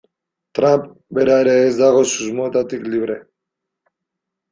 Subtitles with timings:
[0.59, 0.85] Trump
[1.17, 3.19] bera ere ez dago susmoetatik libre.